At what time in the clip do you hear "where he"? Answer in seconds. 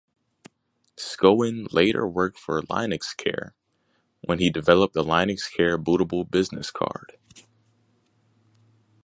4.21-4.49